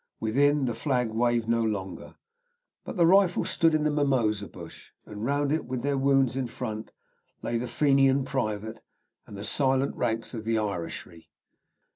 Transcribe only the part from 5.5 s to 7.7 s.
it, with their wounds in front, lay the